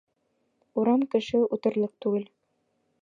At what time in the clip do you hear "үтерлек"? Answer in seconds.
1.59-1.95